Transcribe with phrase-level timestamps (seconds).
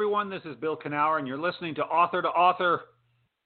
[0.00, 0.30] everyone.
[0.30, 2.84] This is Bill Kenower, and you're listening to Author to Author.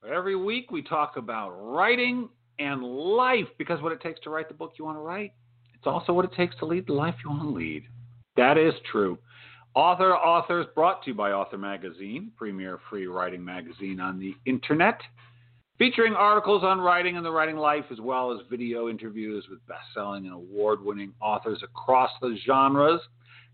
[0.09, 2.29] Every week we talk about writing
[2.61, 5.32] and life because what it takes to write the book you want to write,
[5.75, 7.82] it's also what it takes to lead the life you want to lead.
[8.37, 9.19] That is true.
[9.75, 14.21] Author to Author is brought to you by Author Magazine, premier free writing magazine on
[14.21, 15.00] the internet,
[15.77, 19.87] featuring articles on writing and the writing life, as well as video interviews with best
[19.93, 23.01] selling and award winning authors across the genres.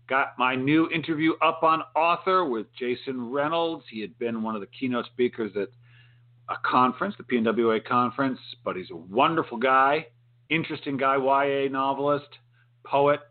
[0.07, 3.85] Got my new interview up on Author with Jason Reynolds.
[3.89, 5.69] He had been one of the keynote speakers at
[6.49, 10.07] a conference, the PNWA conference, but he's a wonderful guy,
[10.49, 12.27] interesting guy, YA novelist,
[12.83, 13.21] poet,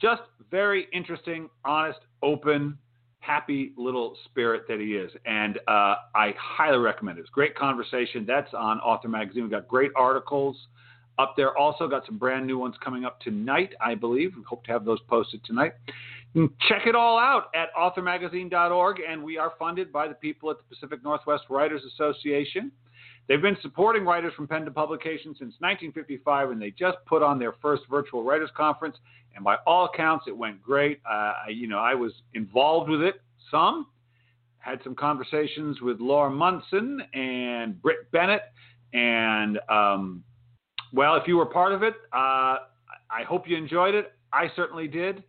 [0.00, 2.76] just very interesting, honest, open,
[3.20, 5.10] happy little spirit that he is.
[5.26, 7.22] And uh, I highly recommend it.
[7.22, 8.24] It's great conversation.
[8.26, 9.42] That's on Author Magazine.
[9.42, 10.56] We've got great articles
[11.18, 11.56] up there.
[11.56, 14.34] Also, got some brand new ones coming up tonight, I believe.
[14.36, 15.72] We hope to have those posted tonight.
[16.34, 20.64] Check it all out at authormagazine.org, and we are funded by the people at the
[20.74, 22.70] Pacific Northwest Writers Association.
[23.28, 27.38] They've been supporting writers from pen to publication since 1955, and they just put on
[27.38, 28.96] their first virtual writers conference.
[29.34, 31.00] And by all accounts, it went great.
[31.08, 33.86] Uh, you know, I was involved with it some,
[34.58, 38.42] had some conversations with Laura Munson and Brit Bennett,
[38.92, 40.24] and um,
[40.92, 42.56] well, if you were part of it, uh,
[43.10, 44.12] I hope you enjoyed it.
[44.32, 45.24] I certainly did.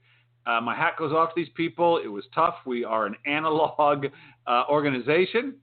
[0.46, 2.00] Uh, my hat goes off to these people.
[2.04, 2.56] It was tough.
[2.66, 4.06] We are an analog
[4.48, 5.56] uh, organization,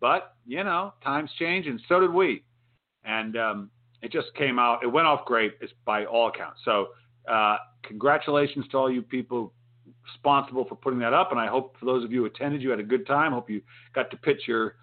[0.00, 2.42] but you know, times change, and so did we.
[3.04, 3.70] And um,
[4.02, 4.82] it just came out.
[4.82, 6.60] It went off great, by all accounts.
[6.64, 6.88] So,
[7.30, 9.52] uh, congratulations to all you people
[10.04, 11.30] responsible for putting that up.
[11.30, 13.32] And I hope for those of you who attended, you had a good time.
[13.32, 13.62] I hope you
[13.94, 14.76] got to pitch your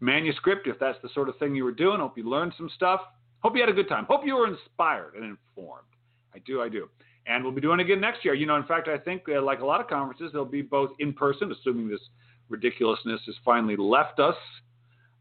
[0.00, 2.00] manuscript if that's the sort of thing you were doing.
[2.00, 3.00] Hope you learned some stuff.
[3.44, 4.06] Hope you had a good time.
[4.06, 5.86] Hope you were inspired and informed.
[6.34, 6.62] I do.
[6.62, 6.88] I do
[7.26, 8.34] and we'll be doing it again next year.
[8.34, 10.90] You know, in fact, I think uh, like a lot of conferences, they'll be both
[10.98, 12.00] in person, assuming this
[12.48, 14.36] ridiculousness has finally left us,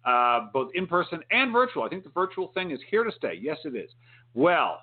[0.05, 1.83] uh, both in person and virtual.
[1.83, 3.39] I think the virtual thing is here to stay.
[3.41, 3.89] Yes, it is.
[4.33, 4.81] Well,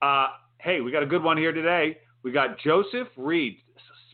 [0.00, 1.98] uh, hey, we got a good one here today.
[2.22, 3.56] We got Joseph Reid,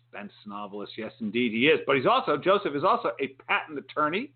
[0.01, 0.93] suspense novelist.
[0.97, 1.81] Yes, indeed, he is.
[1.87, 4.31] But he's also Joseph is also a patent attorney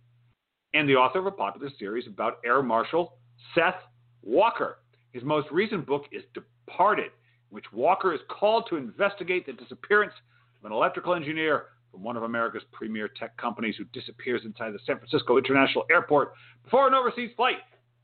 [0.74, 3.14] and the author of a popular series about Air Marshal
[3.54, 3.80] Seth
[4.22, 4.78] Walker.
[5.12, 7.10] His most recent book is Departure in
[7.50, 10.12] which Walker is called to investigate the disappearance
[10.58, 14.78] of an electrical engineer from one of America's premier tech companies who disappears inside the
[14.86, 16.32] San Francisco International Airport
[16.64, 17.56] before an overseas flight.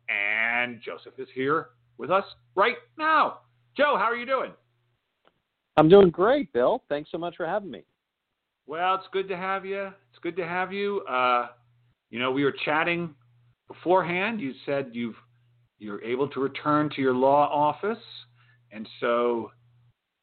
[0.08, 1.68] And Joseph is here
[1.98, 2.24] with us
[2.54, 3.38] right now.
[3.76, 4.52] Joe, how are you doing?
[5.76, 6.82] I'm doing great, Bill.
[6.88, 7.84] Thanks so much for having me.
[8.66, 9.92] Well, it's good to have you.
[10.10, 11.02] It's good to have you.
[11.02, 11.48] Uh,
[12.10, 13.14] you know, we were chatting
[13.68, 14.40] beforehand.
[14.40, 15.16] You said you've
[15.78, 18.02] you're able to return to your law office.
[18.72, 19.50] And so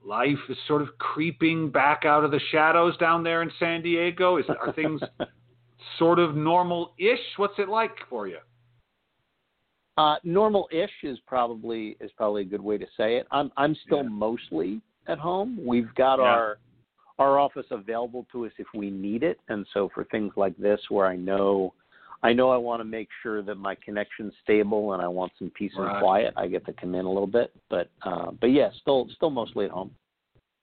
[0.04, 4.38] life is sort of creeping back out of the shadows down there in San Diego.
[4.38, 5.02] Is are things
[6.00, 7.20] sort of normal-ish?
[7.38, 8.40] What's it like for you?
[9.96, 13.28] Uh, normal-ish is probably is probably a good way to say it.
[13.32, 14.10] I'm I'm still yeah.
[14.10, 15.60] mostly at home.
[15.64, 16.26] We've got yeah.
[16.26, 16.58] our
[17.20, 20.80] our office available to us if we need it, and so for things like this,
[20.90, 21.74] where I know
[22.24, 25.52] I know I want to make sure that my connection's stable and I want some
[25.52, 25.92] peace right.
[25.92, 26.34] and quiet.
[26.38, 29.66] I get to come in a little bit, but uh, but yeah, still still mostly
[29.66, 29.92] at home.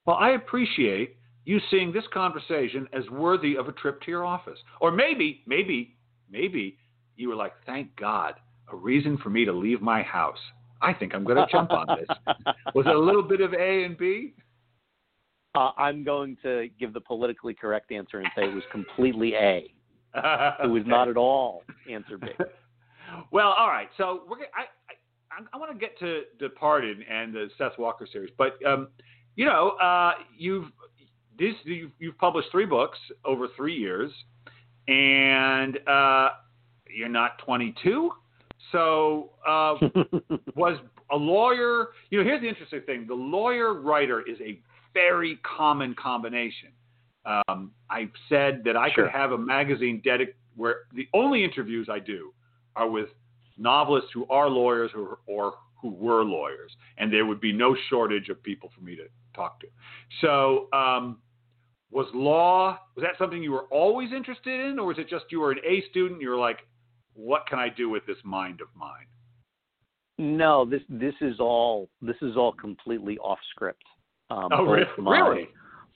[0.07, 4.59] Well, I appreciate you seeing this conversation as worthy of a trip to your office,
[4.81, 5.97] or maybe maybe
[6.31, 6.79] maybe
[7.17, 8.35] you were like, thank God,
[8.73, 10.39] a reason for me to leave my house.
[10.81, 12.09] I think I'm going to jump on this.
[12.75, 14.33] Was it a little bit of A and B?
[15.55, 19.75] Uh, I'm going to give the politically correct answer and say it was completely A
[20.15, 22.29] it was not at all answer B.
[23.31, 23.89] well, all right.
[23.97, 24.67] So we're I
[25.31, 28.89] I, I want to get to Departure and the Seth Walker series, but um,
[29.37, 30.67] you know, uh, you've
[31.39, 34.13] this you've, you've, published three books over three years,
[34.89, 36.31] and uh,
[36.95, 38.11] you're not 22.
[38.73, 39.77] So uh,
[40.55, 40.79] was
[41.11, 41.89] a lawyer.
[42.11, 44.61] You know, here's the interesting thing: the lawyer writer is a
[44.93, 46.69] very common combination.
[47.31, 49.05] Um, I've said that I sure.
[49.05, 52.35] could have a magazine dedicated where the only interviews I do
[52.77, 53.09] are with
[53.57, 58.29] novelists who are lawyers or, or who were lawyers, and there would be no shortage
[58.29, 59.05] of people for me to
[59.35, 59.67] talk to.
[60.21, 61.19] So, um,
[61.91, 65.41] was law was that something you were always interested in, or was it just you
[65.41, 66.21] were an A student?
[66.21, 66.59] You were like,
[67.15, 69.07] what can I do with this mind of mine?
[70.19, 73.83] No, this this is all this is all completely off script.
[74.31, 74.87] Um, oh, really?
[74.99, 75.49] My, really?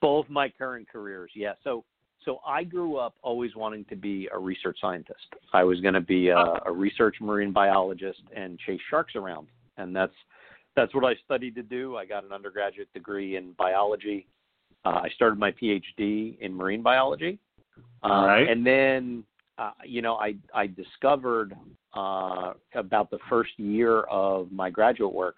[0.05, 1.31] Both my current careers.
[1.35, 1.55] Yeah.
[1.65, 1.85] So
[2.25, 5.27] so I grew up always wanting to be a research scientist.
[5.53, 9.47] I was going to be a, a research marine biologist and chase sharks around,
[9.79, 10.13] and that's
[10.77, 11.97] that's what I studied to do.
[11.97, 14.27] I got an undergraduate degree in biology.
[14.85, 17.39] Uh, I started my PhD in marine biology,
[18.03, 18.49] Uh, right.
[18.49, 19.25] And then,
[19.59, 21.55] uh, you know, I I discovered
[21.95, 25.37] uh, about the first year of my graduate work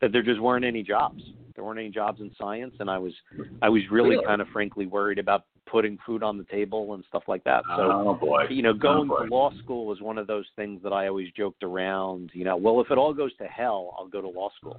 [0.00, 1.22] that there just weren't any jobs.
[1.58, 3.12] There weren't any jobs in science, and I was
[3.62, 4.24] I was really, Really?
[4.24, 7.64] kind of frankly worried about putting food on the table and stuff like that.
[7.76, 8.44] So oh boy.
[8.48, 9.26] you know, going boy.
[9.26, 12.30] to law school was one of those things that I always joked around.
[12.32, 14.78] You know, well, if it all goes to hell, I'll go to law school.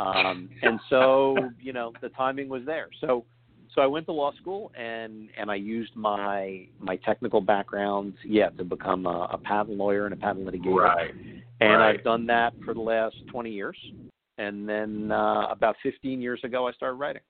[0.00, 2.88] Um, and so, you know, the timing was there.
[3.02, 3.26] So,
[3.74, 8.48] so I went to law school and and I used my my technical background, yeah,
[8.56, 10.76] to become a, a patent lawyer and a patent litigator.
[10.76, 11.10] right.
[11.60, 11.94] And right.
[11.98, 13.76] I've done that for the last 20 years.
[14.38, 17.22] And then uh, about 15 years ago, I started writing.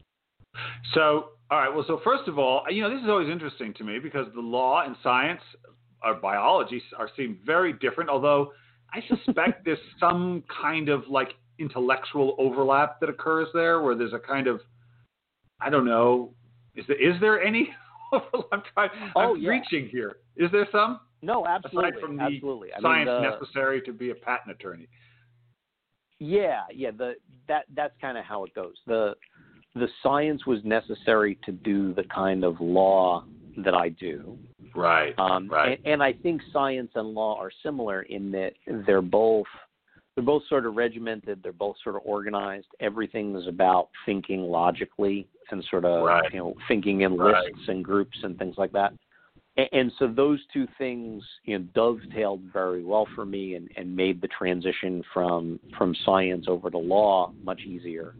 [0.95, 1.69] So, all right.
[1.69, 4.41] Well, so first of all, you know, this is always interesting to me because the
[4.41, 5.41] law and science
[6.03, 8.11] or biology are seem very different.
[8.11, 8.53] Although
[8.93, 14.19] I suspect there's some kind of like intellectual overlap that occurs there, where there's a
[14.19, 14.61] kind of,
[15.61, 16.33] I don't know,
[16.75, 17.71] is there is there any?
[18.13, 19.51] I'm, trying, Oh, I'm yeah.
[19.51, 20.19] reaching here.
[20.37, 22.73] Is there some No, absolutely, aside from the absolutely.
[22.73, 24.89] I mean, science the- necessary to be a patent attorney?
[26.19, 26.91] Yeah, yeah.
[26.91, 27.15] The
[27.49, 28.75] that that's kind of how it goes.
[28.87, 29.15] The
[29.75, 33.25] the science was necessary to do the kind of law
[33.59, 34.39] that I do.
[34.75, 35.15] Right.
[35.19, 35.79] Um, Right.
[35.85, 38.53] and, and I think science and law are similar in that
[38.87, 39.47] they're both
[40.15, 41.43] they're both sort of regimented.
[41.43, 42.69] They're both sort of organized.
[42.81, 46.33] Everything is about thinking logically and sort of Right.
[46.33, 47.45] you know thinking in Right.
[47.53, 48.95] lists and groups and things like that.
[49.57, 53.95] And, and so those two things you know dovetailed very well for me and, and
[53.95, 58.15] made the transition from from science over to law much easier.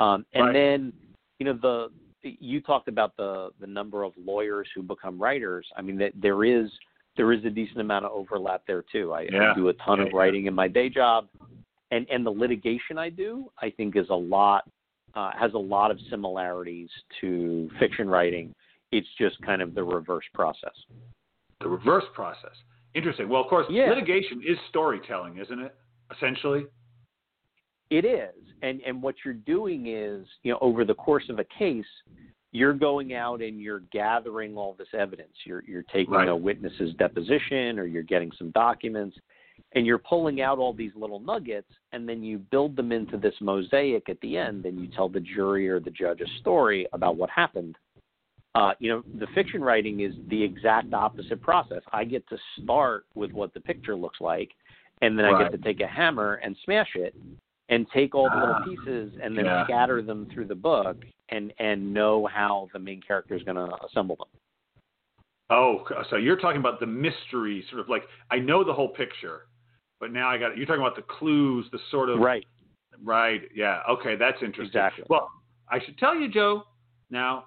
[0.00, 0.52] Um, and Right.
[0.52, 0.92] then
[1.38, 1.88] you know the
[2.22, 5.66] you talked about the the number of lawyers who become writers.
[5.76, 6.70] I mean, that there is
[7.16, 9.12] there is a decent amount of overlap there too.
[9.12, 9.52] I, Yeah.
[9.52, 10.18] I do a ton Yeah, of yeah.
[10.18, 11.28] writing in my day job,
[11.90, 14.64] and and the litigation I do, I think, is a lot
[15.14, 16.90] uh, has a lot of similarities
[17.20, 18.54] to fiction writing.
[18.92, 20.74] It's just kind of the reverse process.
[21.60, 22.54] The reverse process.
[22.94, 23.28] Interesting.
[23.28, 23.88] Well, of course, Yeah.
[23.90, 25.74] litigation is storytelling, isn't it?
[26.10, 26.66] Essentially.
[27.90, 31.44] It is, and and what you're doing is, you know, over the course of a
[31.44, 31.86] case,
[32.52, 35.32] you're going out and you're gathering all this evidence.
[35.46, 36.28] You're you're taking Right.
[36.28, 39.18] a witness's deposition, or you're getting some documents,
[39.72, 43.34] and you're pulling out all these little nuggets, and then you build them into this
[43.40, 47.16] mosaic at the end, and you tell the jury or the judge a story about
[47.16, 47.76] what happened.
[48.58, 51.80] Uh, you know, the fiction writing is the exact opposite process.
[51.92, 54.50] I get to start with what the picture looks like,
[55.00, 57.14] and then I get to take a hammer and smash it,
[57.68, 59.64] and take all the Ah, little pieces and then yeah.
[59.64, 60.96] scatter them through the book,
[61.28, 64.26] and and know how the main character is going to assemble them.
[65.50, 68.02] Oh, so you're talking about the mystery, sort of like
[68.32, 69.42] I know the whole picture,
[70.00, 72.44] but now I got you're talking about the clues, the sort of Right.
[73.04, 73.42] right.
[73.54, 73.82] Yeah.
[73.88, 74.80] Okay, that's interesting.
[74.80, 75.04] Exactly.
[75.08, 75.30] Well,
[75.70, 76.64] I should tell you, Joe.
[77.08, 77.44] Now,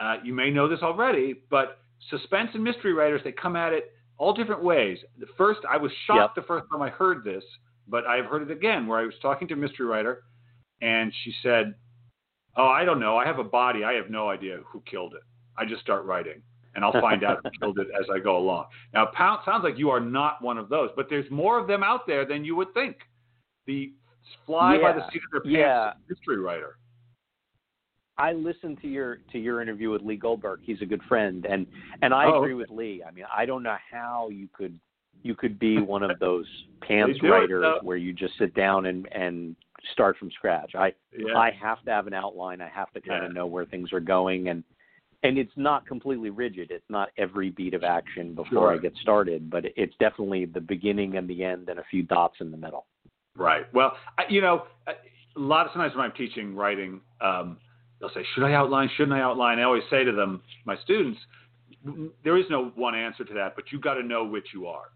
[0.00, 1.78] uh, you may know this already, but
[2.10, 4.98] suspense and mystery writers they come at it all different ways.
[5.18, 7.44] The first, I was shocked the first time I heard this,
[7.86, 10.24] but I've heard it again where I was talking to a mystery writer,
[10.82, 11.74] and she said,
[12.56, 13.16] "Oh, I don't know.
[13.16, 13.84] I have a body.
[13.84, 15.22] I have no idea who killed it.
[15.56, 16.42] I just start writing."
[16.74, 18.66] And I'll find out who killed it as I go along.
[18.92, 21.82] Now, pound- sounds like you are not one of those, but there's more of them
[21.82, 22.96] out there than you would think.
[23.66, 23.92] The
[24.46, 25.92] fly by the seat of their pants Yeah.
[26.08, 26.78] mystery writer.
[28.18, 30.60] I listened to your to your interview with Lee Goldberg.
[30.62, 31.66] He's a good friend, and
[32.02, 32.38] and I Oh.
[32.42, 33.02] agree with Lee.
[33.06, 34.78] I mean, I don't know how you could
[35.22, 36.46] you could be one of those
[36.82, 37.78] pants writers though.
[37.82, 39.56] where you just sit down and and
[39.92, 40.74] start from scratch.
[40.74, 41.36] I Yeah.
[41.36, 42.60] I have to have an outline.
[42.60, 43.28] I have to kind Yeah.
[43.28, 44.64] of know where things are going, and
[45.22, 46.70] and it's not completely rigid.
[46.70, 51.16] It's not every beat of action before I get started, but it's definitely the beginning
[51.16, 52.86] and the end, and a few dots in the middle.
[53.36, 53.72] Right.
[53.74, 54.92] Well, I, you know, a
[55.36, 57.58] a lot of times when I'm teaching writing, um,
[58.00, 58.88] they'll say, "Should I outline?
[58.96, 61.18] Shouldn't I outline?" I always say to them, my students,
[62.24, 64.90] there is no one answer to that, but you got to know which you are,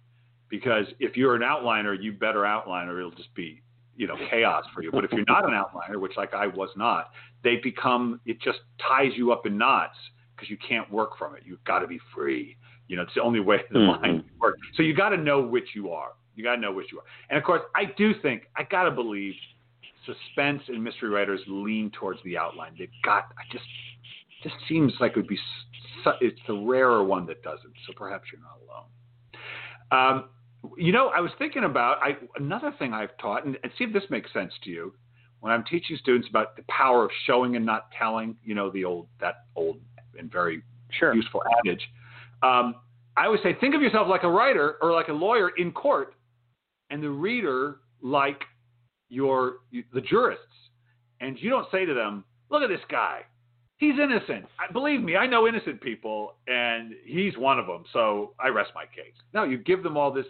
[0.48, 3.62] because if you're an outliner, you better outline, or it'll just be,
[3.96, 4.90] you know, chaos for you.
[4.90, 7.10] But if you're not an outliner, which like I was not,
[7.42, 9.96] they become it just ties you up in knots
[10.34, 11.42] because you can't work from it.
[11.44, 12.56] You've got to be free.
[12.88, 14.00] You know, it's the only way the Mhm.
[14.00, 14.58] mind works.
[14.74, 16.12] So you got to know which you are.
[16.34, 17.04] You got to know which you are.
[17.30, 19.34] And of course, I do think I got to believe
[20.06, 22.74] suspense and mystery writers lean towards the outline.
[22.78, 23.28] They've got.
[23.38, 23.64] I just
[24.42, 25.38] just seems like it would be.
[26.04, 27.72] su- It's the rarer one that doesn't.
[27.86, 28.88] So perhaps you're not alone.
[29.92, 30.28] Um,
[30.76, 33.92] you know, I was thinking about I, another thing I've taught, and, and see if
[33.92, 34.94] this makes sense to you.
[35.40, 38.84] When I'm teaching students about the power of showing and not telling, you know, the
[38.84, 39.80] old that old
[40.18, 41.14] and very Sure.
[41.14, 41.80] useful adage.
[42.42, 42.76] Um,
[43.16, 46.14] I always say, think of yourself like a writer or like a lawyer in court,
[46.90, 48.42] and the reader like
[49.12, 49.58] your
[49.92, 50.44] the jurists.
[51.20, 53.20] And you don't say to them, "Look at this guy.
[53.82, 54.46] he's innocent.
[54.60, 57.84] I, believe me, I know innocent people, and he's one of them.
[57.92, 59.14] So I rest my case.
[59.34, 60.26] No, you give them all this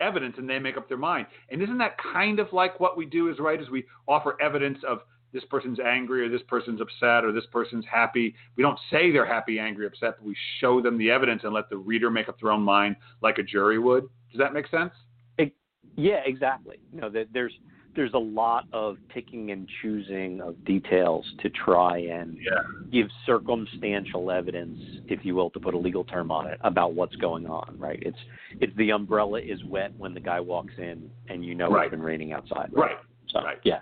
[0.00, 1.26] evidence, and they make up their mind.
[1.50, 3.68] And isn't that kind of like what we do as writers?
[3.70, 5.00] We offer evidence of
[5.34, 8.34] this person's angry, or this person's upset, or this person's happy.
[8.56, 11.68] We don't say they're happy, angry, upset, but we show them the evidence and let
[11.68, 14.04] the reader make up their own mind, like a jury would.
[14.30, 14.92] Does that make sense?
[15.36, 15.52] It,
[15.96, 16.78] yeah, exactly.
[16.92, 17.52] Know, there's
[17.94, 22.62] there's a lot of picking and choosing of details to try and yeah.
[22.92, 27.16] give circumstantial evidence, if you will, to put a legal term on it, about what's
[27.16, 27.76] going on.
[27.78, 27.98] Right?
[28.02, 28.18] It's
[28.60, 31.84] it's the umbrella is wet when the guy walks in, and you know right.
[31.84, 32.70] it's been raining outside.
[32.72, 32.92] Right.
[32.92, 32.96] right.
[33.30, 33.58] So right.
[33.64, 33.80] yeah.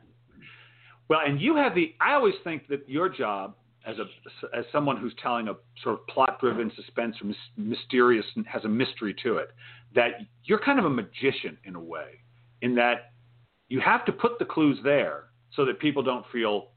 [1.08, 1.94] Well, and you have the.
[2.00, 3.54] I always think that your job
[3.86, 8.68] as a as someone who's telling a sort of plot-driven suspense or mysterious has a
[8.68, 9.50] mystery to it,
[9.94, 10.12] that
[10.44, 12.20] you're kind of a magician in a way,
[12.62, 13.11] in that
[13.72, 16.72] you have to put the clues there so that people don't feel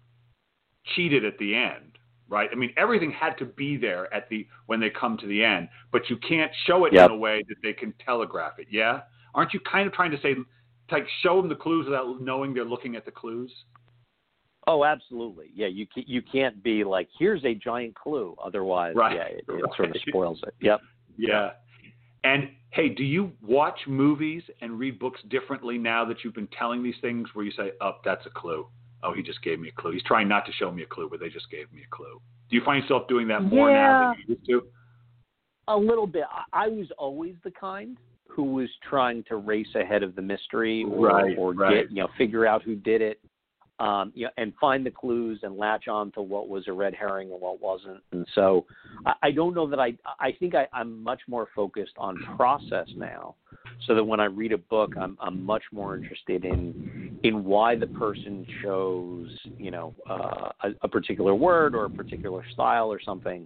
[0.95, 1.97] cheated at the end,
[2.29, 2.49] right?
[2.49, 5.67] I mean, everything had to be there at the when they come to the end,
[5.91, 7.09] but you can't show it yep.
[7.09, 8.67] in a way that they can telegraph it.
[8.71, 9.01] Yeah,
[9.33, 10.35] aren't you kind of trying to say,
[10.89, 13.51] like, show them the clues without knowing they're looking at the clues?
[14.65, 15.51] Oh, absolutely.
[15.53, 18.37] Yeah, you you can't be like, here's a giant clue.
[18.41, 19.17] Otherwise, right.
[19.17, 19.75] yeah, it, it right.
[19.75, 20.53] sort of spoils it.
[20.61, 20.79] Yep.
[21.17, 21.49] Yeah.
[22.25, 26.81] And hey, do you watch movies and read books differently now that you've been telling
[26.81, 28.67] these things where you say, oh, that's a clue?
[29.03, 29.91] Oh, he just gave me a clue.
[29.91, 32.19] He's trying not to show me a clue, but they just gave me a clue.
[32.49, 34.67] Do you find yourself doing that more yeah, now than you used to?
[35.67, 36.23] A little bit.
[36.51, 41.07] I was always the kind who was trying to race ahead of the mystery or,
[41.07, 41.83] right, or right.
[41.83, 43.19] get, you know, figure out who did it
[43.79, 46.93] um, you know, and find the clues and latch on to what was a red
[46.93, 48.01] herring and what wasn't.
[48.11, 48.65] And so
[49.05, 52.87] I, I don't know that I, I think I, I'm much more focused on process
[52.95, 53.35] now
[53.85, 57.75] so that when I read a book, I'm, I'm much more interested in, in why
[57.75, 63.01] the person chose, you know, uh, a, a particular word or a particular style or
[63.01, 63.45] something.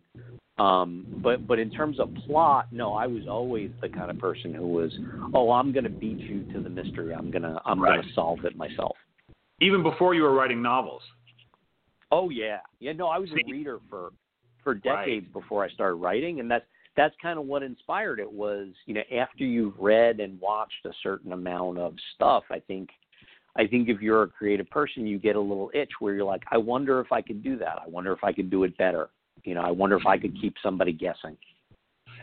[0.59, 4.53] Um, but but in terms of plot, no, I was always the kind of person
[4.53, 4.91] who was,
[5.33, 7.13] oh, I'm going to beat you to the mystery.
[7.15, 7.95] I'm gonna I'm right.
[7.95, 8.97] gonna solve it myself
[9.61, 11.01] even before you were writing novels.
[12.11, 12.93] Oh yeah, yeah.
[12.93, 14.11] No, I was a reader for
[14.63, 15.33] for decades right.
[15.33, 18.31] before I started writing, and that's that's kind of what inspired it.
[18.31, 22.89] Was you know after you've read and watched a certain amount of stuff, I think
[23.55, 26.43] I think if you're a creative person, you get a little itch where you're like,
[26.51, 27.79] I wonder if I could do that.
[27.85, 29.09] I wonder if I could do it better.
[29.43, 31.37] You know, I wonder if I could keep somebody guessing.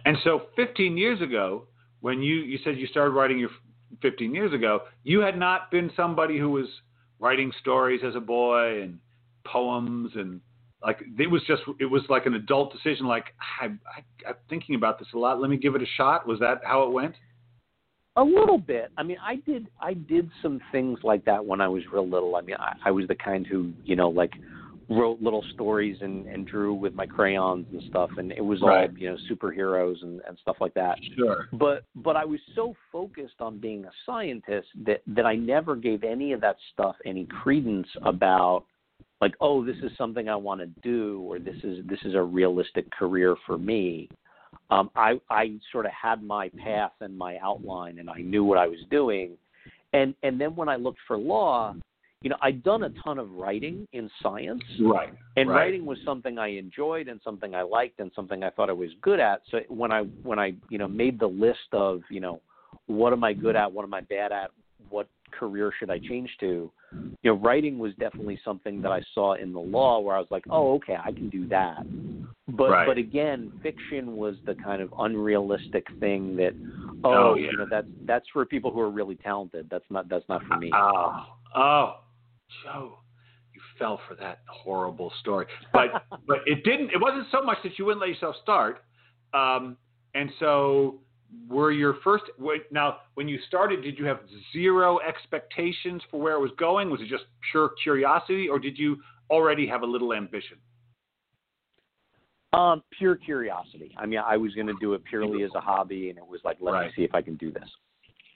[0.04, 1.64] And so, 15 years ago,
[2.00, 3.50] when you you said you started writing your
[4.02, 6.66] 15 years ago, you had not been somebody who was
[7.18, 8.98] writing stories as a boy and
[9.44, 10.40] poems and
[10.82, 13.26] like it was just it was like an adult decision like
[13.60, 15.40] I, I i'm thinking about this a lot.
[15.40, 16.26] Let me give it a shot.
[16.26, 17.14] Was that how it went?
[18.16, 18.90] A little bit.
[18.96, 22.36] I mean i did i did some things like that when i was real little.
[22.36, 24.32] I mean i, I was the kind who you know like
[24.88, 28.88] wrote little stories and, and drew with my crayons and stuff and it was right.
[28.88, 30.96] all you know superheroes and, and stuff like that.
[31.16, 31.48] Sure.
[31.52, 36.04] But but i was so focused on being a scientist that that i never gave
[36.04, 38.64] any of that stuff any credence about
[39.20, 42.22] like oh this is something i want to do or this is this is a
[42.22, 44.08] realistic career for me.
[44.70, 48.58] Um i i sort of had my path and my outline and i knew what
[48.58, 49.36] i was doing.
[49.92, 51.74] And and then when i looked for law
[52.22, 54.62] you know, I'd done a ton of writing in science.
[54.80, 55.12] Right.
[55.36, 55.56] And right.
[55.56, 58.90] writing was something I enjoyed and something I liked and something I thought I was
[59.02, 59.42] good at.
[59.50, 62.40] So when I when I, you know, made the list of, you know,
[62.86, 64.50] what am I good at, what am I bad at,
[64.88, 66.70] what career should I change to?
[67.22, 70.28] You know, writing was definitely something that I saw in the law where I was
[70.30, 71.84] like, "Oh, okay, I can do that."
[72.48, 72.86] But right.
[72.86, 76.54] but again, fiction was the kind of unrealistic thing that
[77.04, 77.50] oh, oh, yeah.
[77.50, 79.66] you know, that's that's for people who are really talented.
[79.68, 80.70] That's not that's not for me.
[80.72, 81.60] Ah, oh.
[81.60, 81.94] Oh.
[82.62, 82.98] Joe,
[83.54, 85.46] you fell for that horrible story.
[85.72, 86.90] But but it didn't.
[86.90, 88.84] It wasn't so much that you wouldn't let yourself start.
[89.34, 89.76] Um,
[90.14, 91.00] and so
[91.48, 92.24] were your first
[92.70, 94.20] now when you started did you have
[94.52, 98.96] zero expectations for where it was going was it just pure curiosity or did you
[99.30, 100.56] already have a little ambition
[102.52, 106.10] um pure curiosity i mean i was going to do it purely as a hobby
[106.10, 106.86] and it was like let right.
[106.86, 107.68] me see if i can do this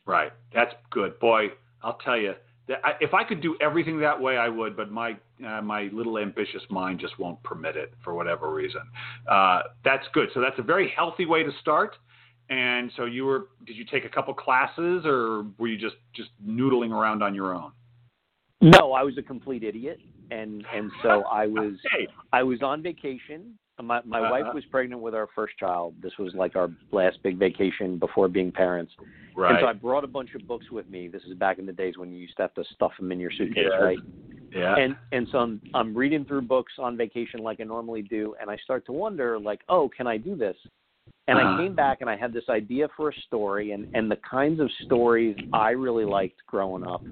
[0.04, 1.46] right that's good boy
[1.82, 2.34] i'll tell you
[2.68, 6.62] if I could do everything that way, I would, but my uh, my little ambitious
[6.70, 8.82] mind just won't permit it for whatever reason.
[9.28, 10.28] Uh, that's good.
[10.34, 11.96] So that's a very healthy way to start.
[12.48, 16.30] And so you were, did you take a couple classes, or were you just just
[16.44, 17.72] noodling around on your own?
[18.60, 20.00] No, I was a complete idiot,
[20.30, 21.74] and and so I was.
[22.32, 23.58] I was on vacation.
[23.82, 24.28] My my uh-huh.
[24.30, 25.94] wife was pregnant with our first child.
[26.02, 28.92] This was like our last big vacation before being parents.
[29.36, 29.52] Right.
[29.52, 31.08] And so I brought a bunch of books with me.
[31.08, 33.20] This is back in the days when you used to have to stuff them in
[33.20, 33.98] your suitcase, right?
[34.52, 34.76] Yeah.
[34.76, 38.50] And and so I'm I'm reading through books on vacation like I normally do, and
[38.50, 40.56] I start to wonder like, oh, can I do this?
[41.28, 41.54] And Uh-huh.
[41.54, 44.60] I came back and I had this idea for a story, and and the kinds
[44.60, 47.02] of stories I really liked growing up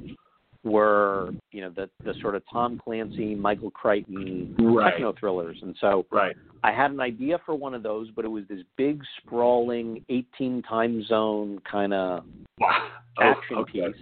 [0.65, 4.93] were you know the the sort of Tom Clancy, Michael Crichton Right.
[4.93, 6.37] techno thrillers, and so Right.
[6.65, 10.63] I had an idea for one of those, but it was this big sprawling 18
[10.63, 12.25] time zone kind of
[12.59, 12.89] Wow.
[13.19, 13.87] Oh, action okay.
[13.87, 13.97] piece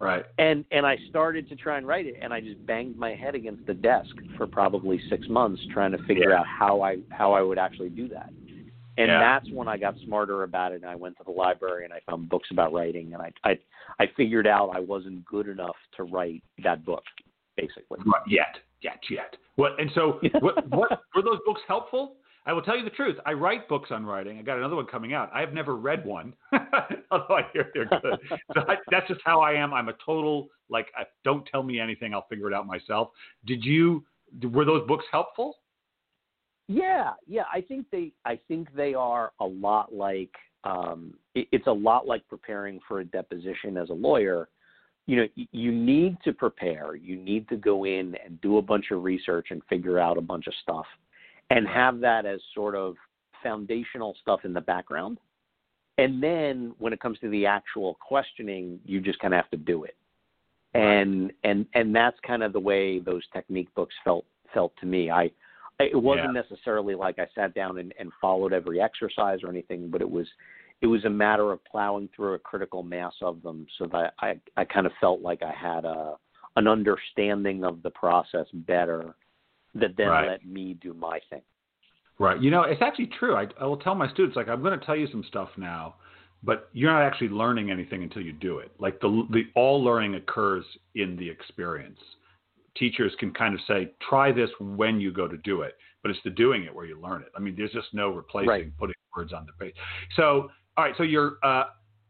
[0.00, 0.24] Right.
[0.38, 3.34] and and I started to try and write it, and I just banged my head
[3.34, 6.40] against the desk for probably six months trying to figure Yeah.
[6.40, 8.30] out how I how I would actually do that.
[8.98, 9.20] And Yeah.
[9.20, 12.00] that's when I got smarter about it, and I went to the library and I
[12.00, 13.58] found books about writing, and I I
[14.00, 17.04] I figured out I wasn't good enough to write that book,
[17.56, 18.00] basically.
[18.04, 18.22] Right.
[18.26, 18.58] Yet.
[18.80, 18.98] Yet.
[19.08, 19.36] Yet.
[19.54, 19.78] What?
[19.80, 20.68] And so, what?
[20.68, 22.16] What were those books helpful?
[22.44, 23.16] I will tell you the truth.
[23.26, 24.38] I write books on writing.
[24.38, 25.30] I got another one coming out.
[25.34, 26.32] I have never read one,
[27.10, 28.18] although I hear they're good.
[28.54, 29.72] so I, that's just how I am.
[29.72, 30.88] I'm a total like.
[30.96, 32.14] I, don't tell me anything.
[32.14, 33.10] I'll figure it out myself.
[33.46, 34.04] Did you?
[34.42, 35.56] Were those books helpful?
[36.68, 37.44] Yeah, yeah.
[37.52, 40.34] I think they I think they are a lot like
[40.64, 44.48] um, it, it's a lot like preparing for a deposition as a lawyer.
[45.06, 46.94] You know, y- you need to prepare.
[46.94, 50.20] You need to go in and do a bunch of research and figure out a
[50.20, 50.84] bunch of stuff,
[51.48, 52.96] and have that as sort of
[53.42, 55.18] foundational stuff in the background.
[55.96, 59.56] And then when it comes to the actual questioning, you just kind of have to
[59.56, 59.96] do it.
[60.74, 65.10] And and and that's kind of the way those technique books felt felt to me.
[65.10, 65.30] I
[65.78, 70.00] it wasn't necessarily like I sat down and, and followed every exercise or anything, but
[70.00, 70.26] it was
[70.80, 74.38] it was a matter of plowing through a critical mass of them so that I,
[74.56, 76.14] I kind of felt like I had a
[76.56, 79.14] an understanding of the process better
[79.74, 80.28] that then Right.
[80.28, 81.42] let me do my thing.
[82.18, 82.40] Right.
[82.40, 83.36] You know, it's actually true.
[83.36, 85.94] I, I will tell my students, like, I'm going to tell you some stuff now,
[86.42, 88.72] but you're not actually learning anything until you do it.
[88.80, 90.64] Like, the, the all learning occurs
[90.96, 92.00] in the experience.
[92.76, 96.20] Teachers can kind of say, try this when you go to do it, but it's
[96.24, 97.28] the doing it where you learn it.
[97.36, 98.78] I mean, there's just no replacing Right.
[98.78, 99.74] putting words on the page.
[100.14, 100.94] So, all right.
[100.96, 101.64] So you're, uh,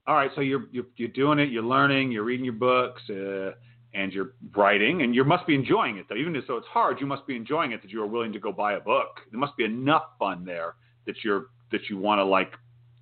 [0.07, 0.31] all right.
[0.35, 3.53] So you're, you're, you're doing it, you're learning, you're reading your books, uh,
[3.95, 6.17] and you're writing, and you must be enjoying it though.
[6.17, 8.53] Even though it's hard, you must be enjoying it that you are willing to go
[8.53, 9.21] buy a book.
[9.31, 10.75] There must be enough fun there
[11.07, 12.53] that you're that you want to like.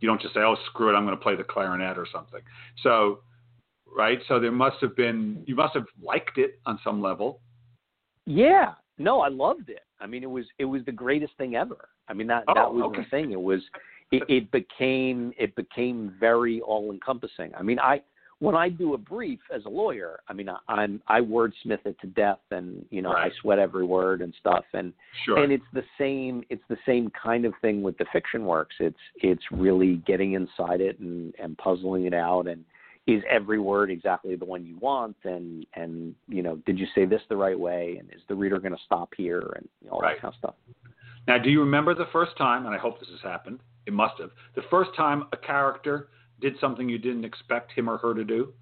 [0.00, 2.40] You don't just say, "Oh, screw it, I'm going to play the clarinet or something."
[2.82, 3.20] So,
[3.86, 4.20] right?
[4.28, 7.40] So there must have been you must have liked it on some level.
[8.26, 8.72] Yeah.
[8.98, 9.82] No, I loved it.
[10.00, 11.88] I mean, it was it was the greatest thing ever.
[12.08, 13.02] I mean, that that Oh, was okay.
[13.02, 13.32] the thing.
[13.32, 13.60] It was
[14.12, 17.52] it, it became it became very all encompassing.
[17.56, 18.02] I mean, I
[18.38, 21.98] when I do a brief as a lawyer, I mean, I, I'm I wordsmith it
[22.00, 23.32] to death, and you know, Right.
[23.32, 24.92] I sweat every word and stuff, and
[25.24, 25.42] Sure.
[25.42, 28.76] and it's the same it's the same kind of thing with the fiction works.
[28.80, 32.64] It's it's really getting inside it and and puzzling it out, and
[33.06, 37.04] is every word exactly the one you want, and and you know, did you say
[37.04, 40.16] this the right way, and is the reader going to stop here, and all Right.
[40.16, 40.54] that kind of stuff.
[41.28, 42.66] Now, do you remember the first time?
[42.66, 43.60] And I hope this has happened.
[43.86, 44.30] It must have.
[44.54, 46.08] The first time a character
[46.40, 48.52] did something you didn't expect him or her to do.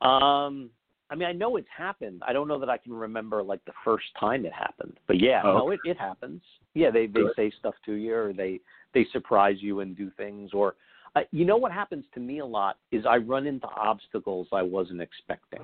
[0.00, 0.70] Um,
[1.08, 2.22] I mean, I know it's happened.
[2.26, 5.42] I don't know that I can remember like the first time it happened, but yeah,
[5.44, 6.42] Oh, no, it, it happens.
[6.74, 7.32] Yeah, they they Good.
[7.36, 8.60] say stuff to you, or they
[8.92, 10.74] they surprise you and do things, or
[11.16, 14.62] uh, you know what happens to me a lot is I run into obstacles I
[14.62, 15.60] wasn't expecting.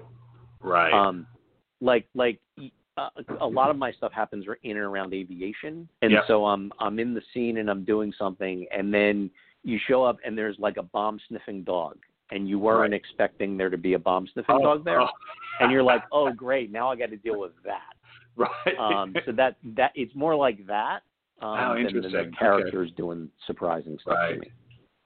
[0.61, 0.93] Right.
[0.93, 1.27] Um,
[1.81, 2.41] like like
[2.97, 3.09] uh,
[3.41, 6.21] a lot of my stuff happens in and around aviation, and Yeah.
[6.27, 9.31] so I'm I'm in the scene and I'm doing something, and then
[9.63, 11.99] you show up and there's like a bomb sniffing dog,
[12.31, 12.95] and you weren't Right.
[12.95, 15.09] expecting there to be a bomb sniffing Oh, dog there, oh.
[15.61, 17.95] and you're like, oh great, now I got to deal with that.
[18.37, 18.79] right.
[18.79, 21.03] Um, so that that it's more like that
[21.43, 22.31] um, Oh, than, the Okay.
[22.39, 24.51] characters doing surprising stuff to me.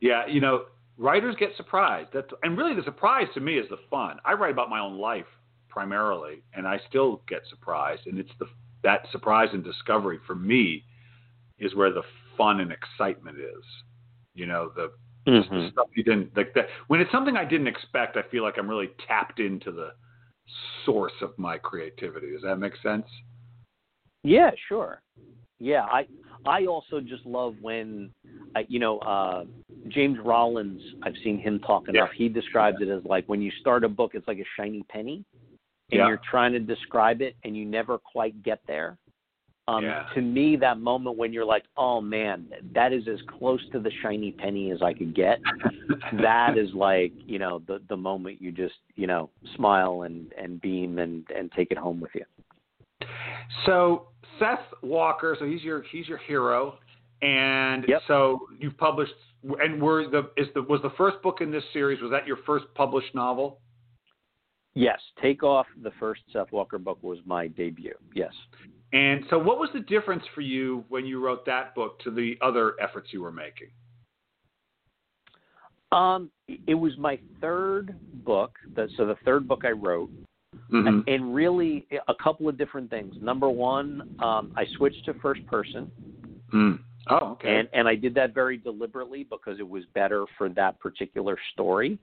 [0.06, 0.66] Yeah, you know,
[0.96, 2.10] writers get surprised.
[2.14, 4.18] That's and really the surprise to me is the fun.
[4.24, 5.26] I write about my own life
[5.68, 8.06] primarily, and I still get surprised.
[8.06, 8.46] And it's the
[8.84, 10.84] that surprise and discovery for me
[11.58, 12.02] is where the
[12.36, 13.64] fun and excitement is.
[14.34, 14.92] You know, the,
[15.26, 18.16] just the stuff you didn't like that when it's something I didn't expect.
[18.16, 19.90] I feel like I'm really tapped into the
[20.84, 22.30] source of my creativity.
[22.30, 23.06] Does that make sense?
[24.22, 25.02] Yeah, sure.
[25.58, 26.06] Yeah, I
[26.44, 28.12] I also just love when
[28.54, 29.44] uh, you know uh
[29.88, 30.80] James Rollins.
[31.02, 32.10] I've seen him talk enough.
[32.16, 35.24] He describes it as like when you start a book, it's like a shiny penny,
[35.92, 36.06] and Yeah.
[36.08, 38.98] you're trying to describe it, and you never quite get there.
[39.68, 40.06] Um, Yeah.
[40.14, 43.90] To me, that moment when you're like, "Oh man, that is as close to the
[44.02, 45.40] shiny penny as I could get,"
[46.12, 50.60] that is like you know the the moment you just you know smile and and
[50.60, 52.24] beam and and take it home with you.
[53.64, 56.78] So Seth Walker, so he's your he's your hero,
[57.22, 58.02] and Yep.
[58.06, 59.14] so you've published,
[59.60, 62.38] and were the is the was the first book in this series was that your
[62.46, 63.60] first published novel?
[64.74, 67.94] Yes, Take Off, the first Seth Walker book, was my debut.
[68.14, 68.32] Yes.
[68.92, 72.36] And so, what was the difference for you when you wrote that book to the
[72.42, 73.68] other efforts you were making?
[75.92, 78.52] Um, it was my third book.
[78.96, 80.10] so the third book I wrote,
[80.70, 81.00] mm-hmm.
[81.06, 83.14] and really a couple of different things.
[83.20, 85.90] Number one, um, I switched to first person.
[86.52, 86.80] Mm.
[87.08, 87.58] Oh, okay.
[87.58, 91.98] And and I did that very deliberately because it was better for that particular story.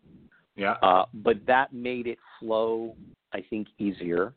[0.56, 0.76] Yeah.
[0.82, 2.96] Uh, but that made it flow,
[3.34, 4.34] I think, easier.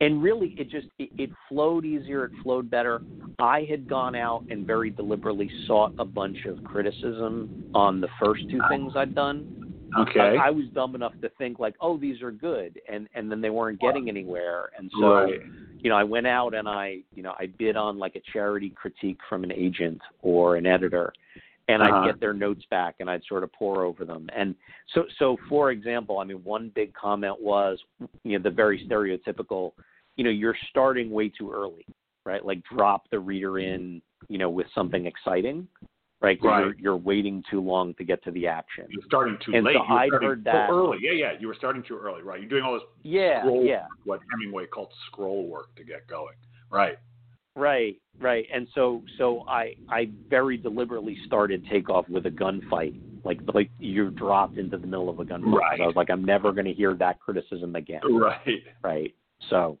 [0.00, 2.24] And really, it just it, it flowed easier.
[2.24, 3.02] It flowed better.
[3.38, 8.42] I had gone out and very deliberately sought a bunch of criticism on the first
[8.50, 9.65] two things I'd done.
[9.98, 10.20] Okay.
[10.20, 13.40] I, I was dumb enough to think like, oh, these are good, and and then
[13.40, 15.40] they weren't getting anywhere, and so, right.
[15.78, 18.70] you know, I went out and I, you know, I bid on like a charity
[18.70, 21.12] critique from an agent or an editor,
[21.68, 21.94] and uh-huh.
[21.94, 24.28] I'd get their notes back and I'd sort of pour over them.
[24.36, 24.54] And
[24.94, 27.78] so, so for example, I mean, one big comment was,
[28.22, 29.72] you know, the very stereotypical,
[30.16, 31.86] you know, you're starting way too early,
[32.24, 32.44] right?
[32.44, 35.66] Like drop the reader in, you know, with something exciting,
[36.20, 36.38] right?
[36.42, 36.60] Right.
[36.60, 38.86] You're, you're waiting too long to get to the action.
[38.88, 39.74] You're starting too and late.
[39.74, 40.98] So You're starting heard that early.
[41.00, 41.32] Yeah, yeah.
[41.38, 42.40] You were starting too early, right?
[42.40, 43.86] You're doing all this yeah, scroll, yeah.
[44.04, 46.34] what Hemingway called scroll work to get going,
[46.70, 46.98] right?
[47.54, 48.46] Right, right.
[48.52, 53.00] And so so I I very deliberately started takeoff with a gunfight.
[53.24, 55.54] Like like you're dropped into the middle of a gunfight.
[55.54, 55.80] Right.
[55.80, 58.02] I was like, I'm never gonna hear that criticism again.
[58.10, 58.62] Right.
[58.84, 59.14] Right.
[59.48, 59.78] So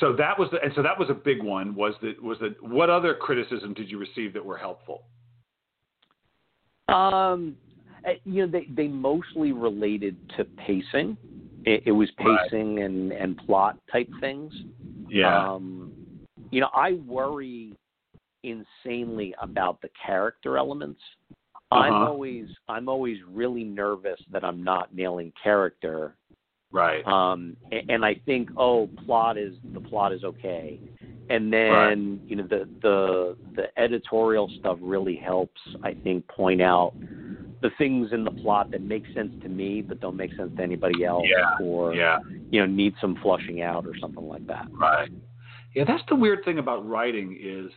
[0.00, 1.74] so that was the, and so that was a big one.
[1.74, 5.04] Was that was that what other criticism did you receive that were helpful?
[6.88, 7.56] Um,
[8.04, 11.16] eh, you know, they they mostly related to pacing.
[11.64, 12.84] It, it was pacing right.
[12.84, 14.52] and and plot type things.
[15.08, 15.52] Yeah.
[15.52, 15.92] Um,
[16.50, 17.76] you know, I worry
[18.42, 21.00] insanely about the character elements.
[21.72, 21.80] Uh-huh.
[21.80, 26.14] I'm always I'm always really nervous that I'm not nailing character.
[26.72, 27.06] Right.
[27.06, 30.80] Um, and, and I think oh plot is the plot is okay,
[31.30, 32.20] and then right.
[32.26, 36.92] you know the the the editorial stuff really helps I think point out
[37.62, 40.62] the things in the plot that make sense to me but don't make sense to
[40.62, 41.64] anybody else yeah.
[41.64, 42.18] or yeah.
[42.50, 44.66] you know need some flushing out or something like that.
[44.72, 45.10] Right.
[45.74, 47.70] Yeah, that's the weird thing about writing is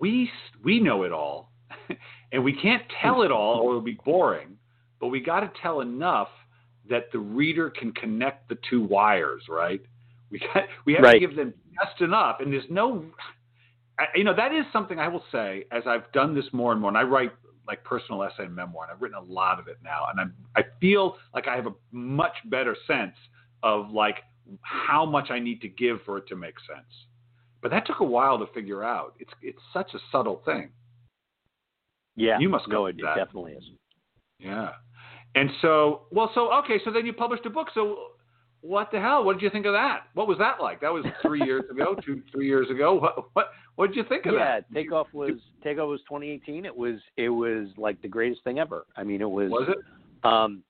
[0.00, 0.30] we
[0.64, 1.52] we know it all,
[2.32, 4.56] and we can't tell it all or it'll be boring.
[5.00, 6.28] But we got to tell enough
[6.88, 9.42] that the reader can connect the two wires.
[9.48, 9.80] Right.
[10.30, 11.14] We got we have right.
[11.14, 13.04] to give them just enough, and there's no.
[14.14, 16.90] You know that is something I will say as I've done this more and more,
[16.90, 17.32] and I write
[17.66, 20.34] like personal essay and memoir, and I've written a lot of it now, and I'm
[20.56, 23.16] I feel like I have a much better sense
[23.62, 24.16] of like
[24.62, 26.88] how much I need to give for it to make sense.
[27.60, 29.14] But that took a while to figure out.
[29.18, 30.70] It's it's such a subtle thing.
[32.16, 33.64] Yeah, you must know it, it definitely is.
[34.38, 34.70] Yeah,
[35.34, 37.68] and so well, so okay, so then you published a book.
[37.74, 37.96] So
[38.60, 39.24] what the hell?
[39.24, 40.04] What did you think of that?
[40.14, 40.80] What was that like?
[40.80, 42.94] That was three years ago, two three years ago.
[42.94, 44.64] What what what did you think of yeah, that?
[44.72, 46.64] Yeah, Takeoff was Takeoff was 2018.
[46.64, 48.86] It was it was like the greatest thing ever.
[48.96, 49.50] I mean, it was.
[49.50, 50.28] Was it?
[50.28, 50.62] Um,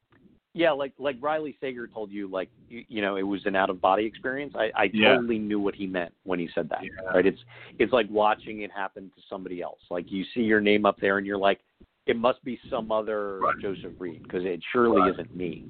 [0.54, 3.70] yeah, like like Riley Sager told you, like you, you know, it was an out
[3.70, 4.54] of body experience.
[4.56, 5.14] I, I yeah.
[5.14, 6.80] totally knew what he meant when he said that.
[6.82, 7.10] Yeah.
[7.14, 7.26] Right?
[7.26, 7.38] It's
[7.78, 9.80] it's like watching it happen to somebody else.
[9.90, 11.60] Like you see your name up there, and you're like,
[12.08, 13.54] it must be some other right.
[13.60, 15.12] Joseph Reid because it surely right.
[15.12, 15.66] isn't me.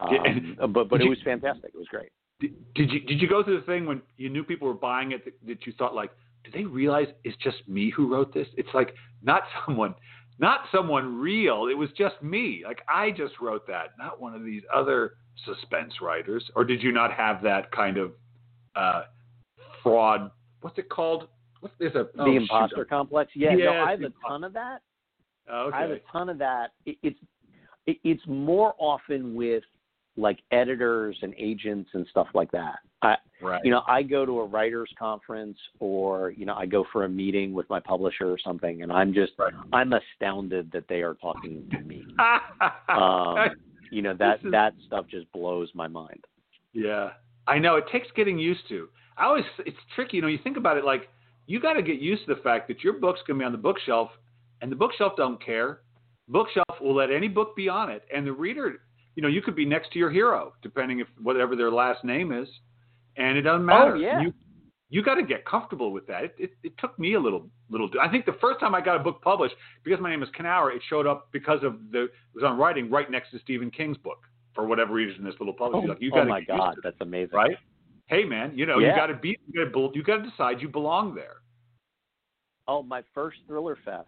[0.00, 1.70] Um, but but it you, was fantastic.
[1.74, 2.10] It was great.
[2.40, 5.12] Did, did you did you go through the thing when you knew people were buying
[5.12, 6.10] it that, that you thought like,
[6.42, 8.48] do they realize it's just me who wrote this?
[8.56, 9.94] It's like not someone
[10.38, 11.68] not someone real.
[11.70, 12.62] It was just me.
[12.66, 16.44] Like I just wrote that, not one of these other suspense writers.
[16.56, 18.12] Or did you not have that kind of
[18.74, 19.02] uh,
[19.82, 20.30] fraud?
[20.62, 21.28] What's it called?
[21.60, 22.88] What's there's a the oh, imposter shoot.
[22.88, 23.30] complex?
[23.36, 24.80] Yeah, yes, no, I have a ton of that.
[25.50, 25.76] Okay.
[25.76, 26.72] I have a ton of that.
[26.86, 27.18] It, it's
[27.86, 29.64] it, it's more often with
[30.16, 32.76] like editors and agents and stuff like that.
[33.02, 33.60] I, right.
[33.64, 37.08] you know, I go to a writers conference or you know, I go for a
[37.08, 39.52] meeting with my publisher or something, and I'm just right.
[39.72, 42.04] I'm astounded that they are talking to me.
[42.88, 43.36] um,
[43.90, 44.52] you know that is...
[44.52, 46.24] that stuff just blows my mind.
[46.72, 47.10] Yeah,
[47.46, 48.88] I know it takes getting used to.
[49.16, 50.18] I always it's tricky.
[50.18, 51.08] You know, you think about it like
[51.46, 53.58] you got to get used to the fact that your book's gonna be on the
[53.58, 54.10] bookshelf,
[54.62, 55.80] and the bookshelf don't care.
[56.28, 58.80] Bookshelf will let any book be on it, and the reader
[59.14, 62.32] you know, you could be next to your hero, depending if whatever their last name
[62.32, 62.48] is,
[63.16, 63.96] and it doesn't oh, matter.
[63.96, 64.22] Oh yeah.
[64.22, 64.32] You
[64.88, 66.24] you got to get comfortable with that.
[66.24, 67.88] It, it, it took me a little little.
[68.00, 70.74] I think the first time I got a book published because my name is Kenower,
[70.74, 73.96] it showed up because of the it was on writing right next to Stephen King's
[73.98, 74.18] book
[74.54, 75.24] for whatever reason.
[75.24, 77.56] This little publisher, oh, like, you oh got my god, that's amazing, right?
[78.06, 78.90] Hey man, you know yeah.
[78.90, 81.36] you got to be you got to you got to decide you belong there.
[82.68, 84.06] Oh, my first Thriller Fest,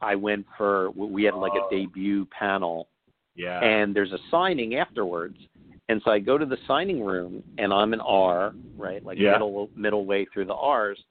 [0.00, 1.68] I went for we had like a Oh.
[1.70, 2.88] debut panel
[3.34, 3.60] Yeah.
[3.64, 5.36] and there's a signing afterwards.
[5.88, 9.32] And so I go to the signing room, and I'm an R, right, like Yeah.
[9.32, 11.02] middle middle way through the R's.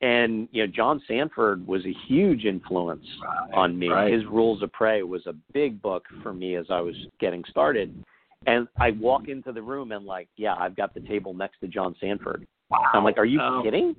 [0.00, 3.06] And you know, John Sandford was a huge influence
[3.54, 3.88] on me.
[3.88, 4.12] Right.
[4.12, 8.04] His Rules of Prey was a big book for me as I was getting started.
[8.46, 11.68] And I walk into the room and like, yeah, I've got the table next to
[11.68, 12.46] John Sandford.
[12.70, 12.84] Wow.
[12.92, 13.96] I'm like, are you Oh, kidding?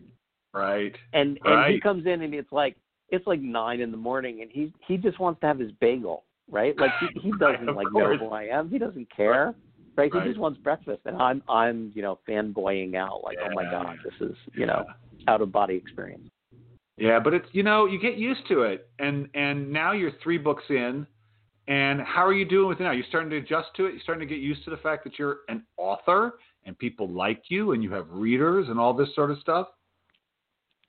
[0.54, 0.96] Right.
[1.14, 2.76] And and he comes in and it's like
[3.10, 6.24] it's like nine in the morning and he he just wants to have his bagel,
[6.50, 6.78] right?
[6.78, 8.70] Like he, he doesn't of like know who I am.
[8.70, 9.48] He doesn't care.
[9.98, 10.14] Right?
[10.14, 10.24] Right.
[10.24, 11.02] He just wants breakfast.
[11.06, 14.86] And I'm I'm, you know, fanboying out like, oh my God, this is, you know,
[15.28, 16.30] out of body experience.
[16.98, 20.38] Yeah, but it's you know you get used to it, and and now you're three
[20.38, 21.06] books in,
[21.68, 22.92] and how are you doing with it now?
[22.92, 23.92] You're starting to adjust to it.
[23.92, 27.44] You're starting to get used to the fact that you're an author and people like
[27.50, 29.68] you and you have readers and all this sort of stuff.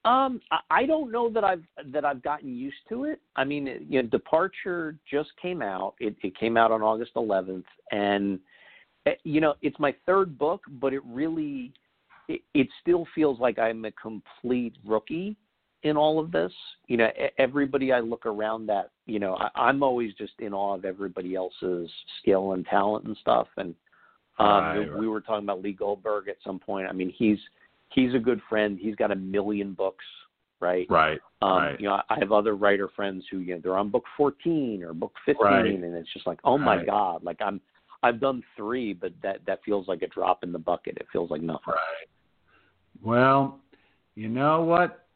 [0.07, 0.41] Um,
[0.71, 3.21] I- don't know that I've that I've gotten used to it.
[3.35, 5.95] I mean, you know, Departure just came out.
[5.99, 8.39] It, it came out on August 11th, and
[9.07, 11.73] eh, you know, it's my third book, but it really,
[12.29, 15.37] it, it still feels like I'm a complete rookie
[15.83, 16.53] in all of this.
[16.87, 20.55] You know, e- everybody I look around at, you know, I, I'm always just in
[20.55, 21.91] awe of everybody else's
[22.21, 23.49] skill and talent and stuff.
[23.57, 23.75] And
[24.39, 26.87] um, Right, we, we were talking about Lee Goldberg at some point.
[26.89, 27.39] I mean, he's
[27.97, 28.79] he's a good friend.
[28.81, 30.05] He's got a million books,
[30.61, 30.87] right?
[30.89, 31.19] Right.
[31.43, 31.81] Um, right.
[31.81, 34.95] You know, I have other writer friends who you know they're on book 14 or
[34.95, 35.67] book 15, Right.
[35.67, 36.87] and it's just like, oh my Right.
[36.87, 37.61] god, like I'm
[38.05, 40.99] I've done three, but that that feels like a drop in the bucket.
[40.99, 41.75] It feels like nothing.
[41.75, 42.09] Right.
[43.03, 43.59] Well,
[44.15, 45.09] you know what?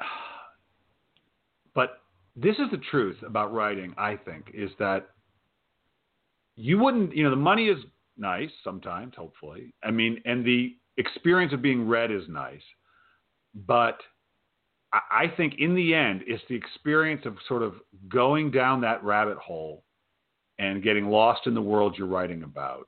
[1.72, 2.00] But
[2.34, 5.10] this is the truth about writing, I think, is that
[6.56, 7.78] you wouldn't, you know, the money is
[8.18, 9.72] nice sometimes, hopefully.
[9.84, 12.62] I mean, and the experience of being read is nice.
[13.66, 13.98] But
[14.92, 17.74] I I think in the end, it's the experience of sort of
[18.08, 19.84] going down that rabbit hole
[20.58, 22.86] and getting lost in the world you're writing about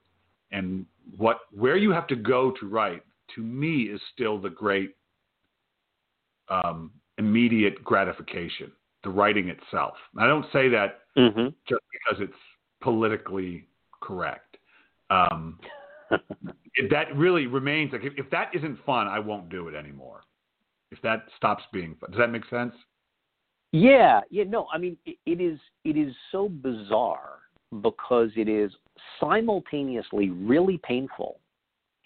[0.53, 3.03] and what where you have to go to write
[3.35, 4.95] to me is still the great
[6.49, 8.71] um, immediate gratification
[9.05, 11.49] the writing itself i don't say that Mm-hmm.
[11.69, 12.43] just because it's
[12.81, 13.67] politically
[14.01, 14.57] correct
[15.11, 15.59] um,
[16.75, 20.23] it, that really remains like if, if that isn't fun i won't do it anymore
[20.91, 22.75] if that stops being fun does that make sense
[23.73, 27.39] Yeah, yeah, no, I mean it, it is it is so bizarre
[27.81, 28.71] because it is
[29.19, 31.39] simultaneously really painful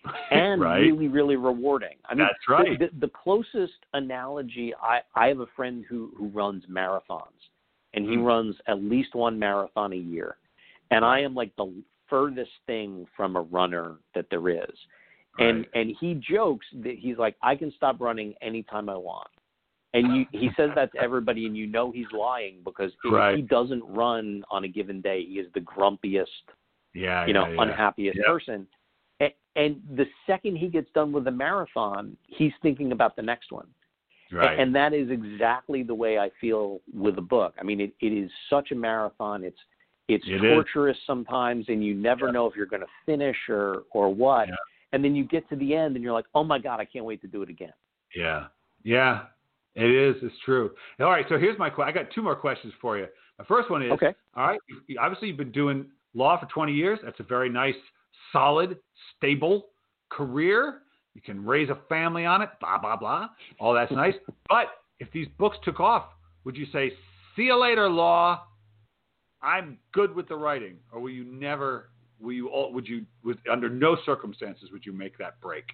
[0.31, 0.81] and Right.
[0.81, 1.97] really really rewarding.
[2.09, 2.79] I mean That's right.
[2.79, 7.51] The, the, the closest analogy I I have a friend who who runs marathons
[7.95, 8.25] and he Mm.
[8.25, 10.37] runs at least one marathon a year.
[10.93, 11.73] And I am like the
[12.09, 14.79] furthest thing from a runner that there is.
[15.39, 15.69] And Right.
[15.75, 19.29] and he jokes that he's like I can stop running anytime I want.
[19.95, 23.37] And you, he says that to everybody, and you know he's lying because if Right.
[23.37, 26.27] he doesn't run on a given day, he is the grumpiest,
[26.95, 27.63] yeah you know, yeah, yeah.
[27.63, 28.27] unhappiest Yep.
[28.27, 28.67] person.
[29.21, 33.53] And, and the second he gets done with the marathon, he's thinking about the next
[33.53, 33.69] one.
[34.33, 37.55] right And that is exactly the way I feel with the book.
[37.59, 39.45] I mean, it, it is such a marathon.
[39.45, 39.57] It's
[40.09, 40.53] it's It is.
[40.55, 42.33] torturous sometimes, and you never Yeah.
[42.33, 44.49] know if you're going to finish or or what.
[44.49, 44.55] Yeah.
[44.93, 47.05] And then you get to the end, and you're like, oh my god, I can't
[47.05, 47.73] wait to do it again.
[48.15, 48.47] Yeah,
[48.85, 49.27] yeah,
[49.75, 50.17] it is.
[50.23, 50.71] It's true.
[51.01, 51.95] All right, so here's my question.
[51.99, 53.07] I got two more questions for you.
[53.39, 54.15] My first one is, Okay.
[54.37, 54.61] all right,
[54.99, 56.99] obviously you've been doing law for 20 years.
[57.03, 57.75] That's a very nice,
[58.33, 58.79] solid,
[59.17, 59.71] stable
[60.09, 60.83] career.
[61.15, 62.51] You can raise a family on it.
[62.61, 63.29] Blah blah blah.
[63.59, 64.15] All that's nice.
[64.49, 64.67] but
[65.01, 66.05] if these books took off,
[66.45, 66.93] would you say,
[67.35, 68.47] "See you later, law"?
[69.43, 71.91] I'm good with the writing, or will you never?
[72.21, 72.49] Will you?
[72.49, 73.05] all Would you?
[73.25, 75.65] With under no circumstances would you make that break?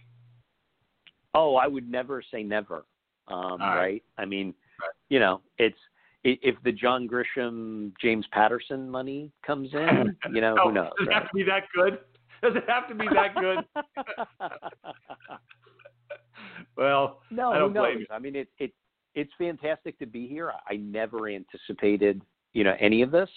[1.35, 2.85] Oh, I would never say never.
[3.29, 3.77] Um, right.
[3.77, 4.03] right.
[4.18, 4.48] I mean,
[4.81, 4.90] Right.
[5.11, 5.79] you know, it's
[6.25, 10.90] if the John Grisham, James Patterson money comes in, you know, No, who knows?
[10.98, 11.22] Does it right?
[11.22, 11.98] have to be that good?
[12.42, 13.64] Does it have to be that good?
[16.77, 18.01] well, no, I don't who blame knows?
[18.01, 18.07] you.
[18.11, 18.72] I mean, it it
[19.14, 20.53] it's fantastic to be here.
[20.68, 22.22] I never anticipated,
[22.53, 23.29] you know, any of this.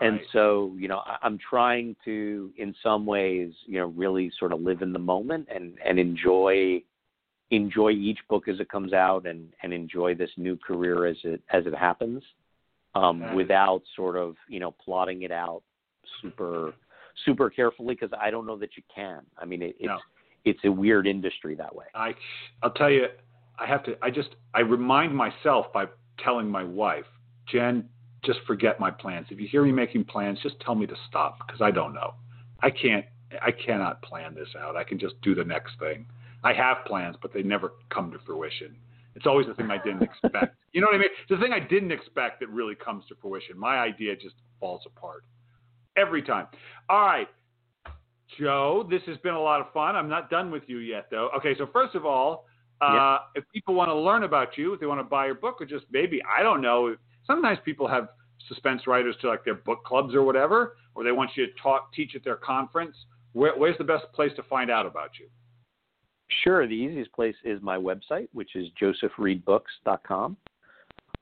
[0.00, 4.52] And so, you know, I, I'm trying to, in some ways, you know, really sort
[4.52, 6.82] of live in the moment and and enjoy
[7.50, 11.42] enjoy each book as it comes out and and enjoy this new career as it
[11.52, 12.22] as it happens,
[12.94, 15.62] um, without sort of you know plotting it out
[16.22, 16.72] super
[17.24, 19.22] super carefully because I don't know that you can.
[19.38, 19.98] I mean, it, it's No.
[20.44, 21.86] it's a weird industry that way.
[21.94, 22.14] I,
[22.62, 23.06] I'll tell you,
[23.58, 23.96] I have to.
[24.02, 25.86] I just I remind myself by
[26.18, 27.06] telling my wife,
[27.48, 27.88] Jen,
[28.24, 29.26] just forget my plans.
[29.30, 32.14] If you hear me making plans, just tell me to stop because I don't know.
[32.62, 33.04] I can't.
[33.40, 34.76] I cannot plan this out.
[34.76, 36.06] I can just do the next thing.
[36.42, 38.76] I have plans, but they never come to fruition.
[39.14, 40.56] It's always the thing I didn't expect.
[40.72, 41.08] you know what I mean?
[41.20, 43.58] It's the thing I didn't expect that really comes to fruition.
[43.58, 45.24] My idea just falls apart
[45.96, 46.46] every time.
[46.88, 47.28] All right.
[48.38, 49.96] Joe, this has been a lot of fun.
[49.96, 51.30] I'm not done with you yet, though.
[51.36, 52.46] Okay, so first of all,
[52.80, 55.60] uh, if people want to learn about you, if they want to buy your book,
[55.60, 58.08] or just maybe I don't know, sometimes people have
[58.48, 61.92] suspense writers to like their book clubs or whatever, or they want you to talk,
[61.92, 62.96] teach at their conference.
[63.32, 65.28] Where, where's the best place to find out about you?
[66.44, 66.66] Sure.
[66.66, 70.36] The easiest place is my website, which is josephreidbooks.com.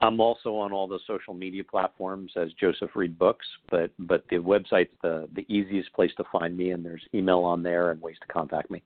[0.01, 4.37] I'm also on all the social media platforms as Joseph Reid Books, but but the
[4.37, 8.17] website's the the easiest place to find me, and there's email on there and ways
[8.21, 8.81] to contact me.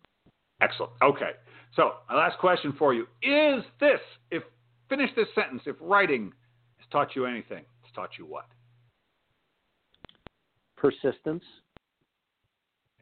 [0.62, 0.92] Excellent.
[1.02, 1.32] Okay.
[1.76, 4.42] So my last question for you is this: If
[4.88, 6.32] finish this sentence, if writing
[6.92, 8.46] taught you anything, it's taught you what?
[10.76, 11.44] Persistence.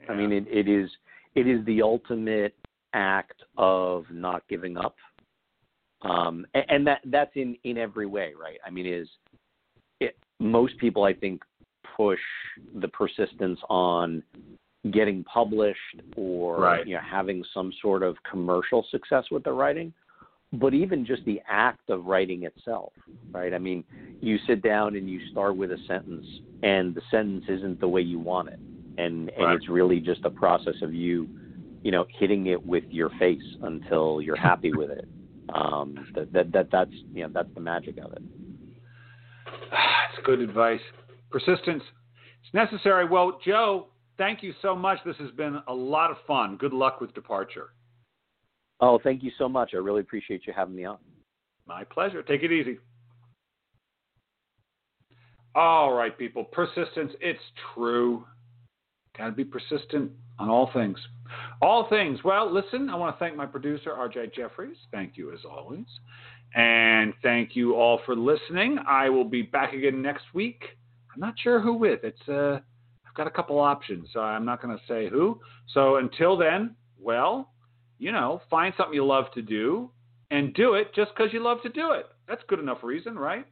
[0.03, 0.12] Yeah.
[0.12, 0.90] I mean, it, it is
[1.35, 2.55] it is the ultimate
[2.94, 4.96] act of not giving up
[6.03, 8.59] um, and, and that that's in in every way, right?
[8.66, 9.09] I mean, is
[10.00, 11.42] it, most people I think
[11.96, 12.20] push
[12.76, 14.22] the persistence on
[14.92, 15.79] getting published
[16.16, 16.87] or right.
[16.87, 19.92] you know having some sort of commercial success with the writing
[20.54, 22.92] but even just the act of writing itself
[23.30, 23.84] right i mean
[24.20, 26.26] you sit down and you start with a sentence
[26.62, 28.58] and the sentence isn't the way you want it
[28.98, 31.28] and and it's really just a process of you
[31.82, 35.08] you know hitting it with your face until you're happy with it
[35.54, 38.22] um, that, that that that's you know that's the magic of it.
[39.46, 40.80] It's good advice.
[41.30, 41.82] Persistence.
[42.44, 43.08] It's necessary.
[43.08, 44.98] Well, Joe, thank you so much.
[45.04, 46.56] This has been a lot of fun.
[46.56, 47.70] Good luck with departure.
[48.80, 49.72] Oh, thank you so much.
[49.74, 50.98] I really appreciate you having me on.
[51.66, 52.22] My pleasure.
[52.22, 52.78] Take it easy.
[55.54, 56.44] All right, people.
[56.44, 57.12] Persistence.
[57.20, 57.40] It's
[57.74, 58.24] true.
[59.16, 60.98] Got to be persistent on all things.
[61.60, 62.20] All things.
[62.24, 64.76] Well, listen, I want to thank my producer, RJ Jeffries.
[64.92, 65.86] Thank you as always.
[66.54, 68.78] And thank you all for listening.
[68.88, 70.62] I will be back again next week.
[71.14, 72.00] I'm not sure who with.
[72.02, 72.58] It's uh
[73.06, 75.40] I've got a couple options, so I'm not going to say who.
[75.74, 77.49] So until then, well,
[78.00, 79.90] you know, find something you love to do
[80.30, 82.06] and do it just because you love to do it.
[82.26, 83.46] That's good enough reason, right?